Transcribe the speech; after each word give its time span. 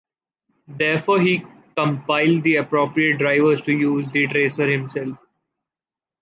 Therefore, 0.67 1.21
he 1.21 1.45
compiled 1.77 2.41
the 2.41 2.55
appropriate 2.55 3.19
drivers 3.19 3.61
to 3.61 3.71
use 3.71 4.07
the 4.11 4.25
tracer 4.29 4.67
himself. 4.67 5.15